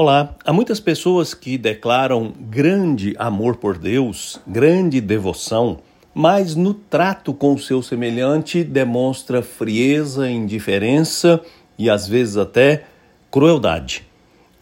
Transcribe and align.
Olá, 0.00 0.36
há 0.44 0.52
muitas 0.52 0.78
pessoas 0.78 1.34
que 1.34 1.58
declaram 1.58 2.32
grande 2.38 3.16
amor 3.18 3.56
por 3.56 3.76
Deus, 3.76 4.40
grande 4.46 5.00
devoção, 5.00 5.80
mas 6.14 6.54
no 6.54 6.72
trato 6.72 7.34
com 7.34 7.54
o 7.54 7.58
seu 7.58 7.82
semelhante 7.82 8.62
demonstra 8.62 9.42
frieza, 9.42 10.30
indiferença 10.30 11.40
e 11.76 11.90
às 11.90 12.06
vezes 12.06 12.36
até 12.36 12.84
crueldade. 13.28 14.06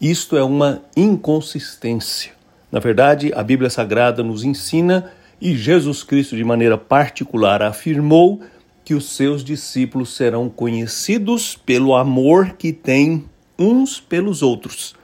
Isto 0.01 0.35
é 0.35 0.43
uma 0.43 0.81
inconsistência. 0.95 2.31
Na 2.71 2.79
verdade, 2.79 3.31
a 3.35 3.43
Bíblia 3.43 3.69
Sagrada 3.69 4.23
nos 4.23 4.43
ensina 4.43 5.11
e 5.39 5.55
Jesus 5.55 6.01
Cristo, 6.01 6.35
de 6.35 6.43
maneira 6.43 6.79
particular, 6.79 7.61
afirmou 7.61 8.41
que 8.83 8.95
os 8.95 9.15
seus 9.15 9.43
discípulos 9.43 10.15
serão 10.15 10.49
conhecidos 10.49 11.55
pelo 11.55 11.93
amor 11.93 12.53
que 12.57 12.73
têm 12.73 13.25
uns 13.59 13.99
pelos 13.99 14.41
outros. 14.41 14.96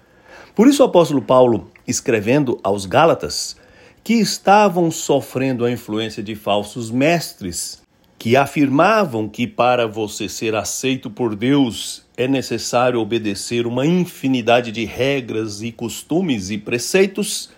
Por 0.56 0.68
isso 0.68 0.84
o 0.84 0.86
apóstolo 0.86 1.22
Paulo, 1.22 1.72
escrevendo 1.88 2.60
aos 2.64 2.86
Gálatas, 2.86 3.58
que 4.04 4.14
estavam 4.14 4.92
sofrendo 4.92 5.66
a 5.66 5.72
influência 5.72 6.22
de 6.22 6.36
falsos 6.36 6.92
mestres, 6.92 7.82
que 8.20 8.36
afirmavam 8.36 9.28
que 9.28 9.48
para 9.48 9.88
você 9.88 10.30
ser 10.30 10.54
aceito 10.54 11.10
por 11.10 11.36
Deus 11.36 12.06
é 12.16 12.28
necessário 12.28 13.00
obedecer 13.00 13.66
uma 13.66 13.86
infinidade 13.86 14.72
de 14.72 14.86
regras 14.86 15.64
e 15.64 15.72
costumes 15.72 16.52
e 16.52 16.58
preceitos, 16.60 17.50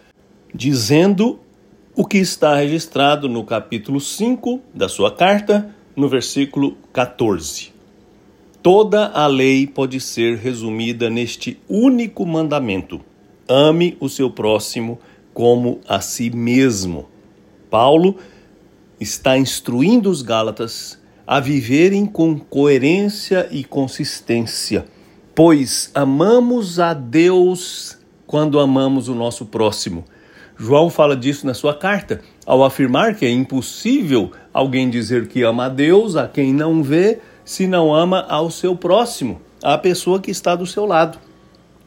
dizendo 0.54 1.40
o 1.93 2.05
que 2.05 2.18
está 2.18 2.55
registrado 2.55 3.27
no 3.27 3.43
capítulo 3.43 3.99
5 3.99 4.62
da 4.73 4.88
sua 4.88 5.12
carta, 5.12 5.76
no 5.96 6.07
versículo 6.07 6.77
14. 6.93 7.74
Toda 8.66 9.10
a 9.10 9.28
lei 9.28 9.68
pode 9.68 10.00
ser 10.00 10.38
resumida 10.38 11.08
neste 11.08 11.62
único 11.70 12.26
mandamento: 12.26 13.00
ame 13.48 13.96
o 14.00 14.10
seu 14.10 14.28
próximo 14.28 14.98
como 15.36 15.82
a 15.88 16.02
si 16.02 16.32
mesmo. 16.32 17.07
Paulo 17.70 18.18
está 18.99 19.38
instruindo 19.38 20.10
os 20.10 20.24
Gálatas 20.24 20.99
a 21.27 21.40
viverem 21.40 22.07
com 22.07 22.40
coerência 22.40 23.48
e 23.52 23.63
consistência, 23.63 24.88
pois 25.35 25.91
amamos 25.94 26.79
a 26.79 26.96
Deus 26.96 28.00
quando 28.26 28.60
amamos 28.60 29.07
o 29.07 29.13
nosso 29.13 29.46
próximo. 29.46 30.04
João 30.57 30.90
fala 30.90 31.16
disso 31.16 31.46
na 31.46 31.54
sua 31.54 31.76
carta, 31.76 32.22
ao 32.48 32.63
afirmar 32.63 33.13
que 33.13 33.27
é 33.27 33.29
impossível 33.29 34.32
alguém 34.52 34.90
dizer 34.90 35.27
que 35.27 35.44
ama 35.44 35.66
a 35.66 35.70
Deus 35.70 36.16
a 36.16 36.27
quem 36.27 36.52
não 36.52 36.82
vê 36.82 37.20
se 37.46 37.68
não 37.68 37.93
ama 37.93 38.26
ao 38.27 38.49
seu 38.49 38.76
próximo, 38.76 39.40
a 39.63 39.77
pessoa 39.77 40.20
que 40.20 40.32
está 40.32 40.55
do 40.55 40.65
seu 40.65 40.85
lado. 40.85 41.20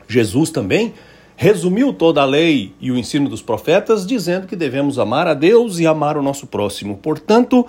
Jesus 0.06 0.50
também 0.50 0.94
resumiu 1.36 1.92
toda 1.92 2.22
a 2.22 2.24
lei 2.24 2.72
e 2.80 2.90
o 2.90 2.96
ensino 2.96 3.28
dos 3.28 3.42
profetas 3.42 4.06
dizendo 4.06 4.46
que 4.46 4.56
devemos 4.56 4.98
amar 4.98 5.26
a 5.26 5.34
Deus 5.34 5.78
e 5.78 5.86
amar 5.86 6.16
o 6.16 6.22
nosso 6.22 6.46
próximo. 6.46 6.96
Portanto, 6.96 7.66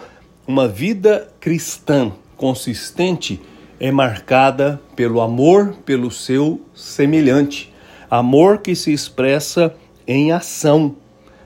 uma 0.48 0.68
vida 0.68 1.28
cristã 1.40 2.12
consistente 2.38 3.42
é 3.80 3.92
marcada 3.92 4.80
pelo 4.96 5.22
amor 5.22 5.76
pelo 5.86 6.10
seu 6.10 6.62
semelhante, 6.74 7.74
amor 8.10 8.60
que 8.60 8.76
se 8.76 8.92
expressa 8.92 9.76
em 10.08 10.32
ação. 10.32 10.96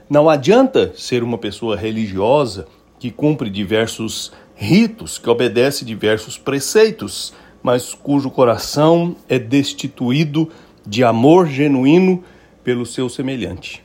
Não 0.10 0.30
adianta 0.30 0.94
ser 0.96 1.24
uma 1.24 1.38
pessoa 1.38 1.76
religiosa 1.76 2.68
que 3.00 3.12
cumpre 3.12 3.50
diversos 3.50 4.32
ritos, 4.64 5.18
que 5.18 5.30
obedece 5.30 5.84
diversos 5.84 6.38
preceitos, 6.38 7.34
mas 7.62 7.94
cujo 7.94 8.32
coração 8.32 9.16
é 9.28 9.38
destituído 9.38 10.50
de 10.86 11.04
amor 11.04 11.48
genuíno 11.48 12.24
pelo 12.64 12.86
seu 12.86 13.10
semelhante. 13.10 13.84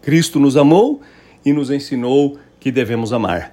Cristo 0.00 0.40
nos 0.40 0.56
amou 0.56 1.00
e 1.44 1.52
nos 1.52 1.70
ensinou 1.70 2.38
que 2.58 2.70
devemos 2.70 3.12
amar. 3.12 3.52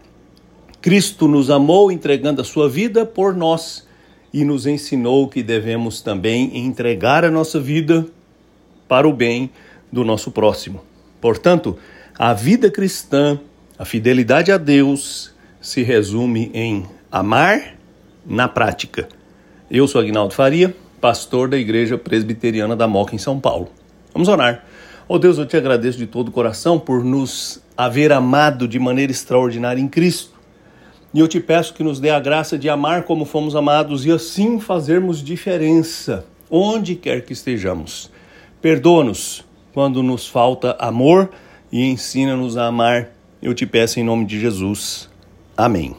Cristo 0.82 1.28
nos 1.28 1.50
amou 1.50 1.92
entregando 1.92 2.42
a 2.42 2.45
sua 2.45 2.70
vida 2.70 3.06
por 3.06 3.36
nós 3.36 3.88
e 4.32 4.45
nos 4.45 4.66
ensinou 4.66 5.28
que 5.28 5.42
devemos 5.42 6.02
também 6.02 6.58
entregar 6.58 7.26
a 7.26 7.32
nossa 7.32 7.60
vida 7.60 8.06
para 8.88 9.08
o 9.08 9.14
bem 9.14 9.50
do 9.92 10.04
nosso 10.04 10.32
próximo. 10.32 10.82
Portanto, 11.20 11.78
a 12.17 12.34
vida 12.34 12.70
cristã, 12.70 13.40
a 13.78 13.86
fidelidade 13.86 14.52
a 14.52 14.58
Deus, 14.58 15.34
se 15.67 15.83
resume 15.83 16.50
em 16.54 16.86
amar 17.11 17.76
na 18.26 18.48
prática. 18.48 19.10
Eu 19.70 19.86
sou 19.86 20.00
Agnaldo 20.00 20.33
Faria, 20.33 20.73
pastor 21.02 21.50
da 21.50 21.58
Igreja 21.58 21.98
Presbiteriana 21.98 22.73
da 22.73 22.88
Moca 22.88 23.14
em 23.14 23.17
São 23.17 23.38
Paulo. 23.38 23.67
Vamos 24.14 24.30
orar. 24.30 24.64
Oh 25.10 25.20
Deus, 25.20 25.38
eu 25.38 25.45
te 25.45 25.58
agradeço 25.58 25.98
de 25.98 26.08
todo 26.08 26.30
o 26.30 26.32
coração 26.32 26.80
por 26.80 27.04
nos 27.04 27.61
haver 27.76 28.14
amado 28.14 28.66
de 28.66 28.80
maneira 28.80 29.11
extraordinária 29.11 29.82
em 29.82 29.89
Cristo. 29.89 30.32
E 31.14 31.20
eu 31.20 31.28
te 31.28 31.42
peço 31.42 31.73
que 31.73 31.84
nos 31.84 31.99
dê 31.99 32.11
a 32.11 32.20
graça 32.22 32.58
de 32.58 32.70
amar 32.70 33.04
como 33.04 33.26
fomos 33.26 33.54
amados 33.54 34.05
e 34.05 34.11
assim 34.11 34.61
fazermos 34.61 35.22
diferença 35.22 36.26
onde 36.49 36.95
quer 36.95 37.26
que 37.26 37.34
estejamos. 37.34 38.10
Perdoa-nos 38.61 39.44
quando 39.73 40.02
nos 40.02 40.30
falta 40.30 40.78
amor 40.80 41.30
e 41.70 41.84
ensina-nos 41.84 42.55
a 42.55 42.67
amar. 42.67 43.10
Eu 43.42 43.54
te 43.54 43.66
peço 43.66 43.99
em 43.99 44.04
nome 44.05 44.23
de 44.23 44.39
Jesus. 44.39 45.10
Amém. 45.58 45.98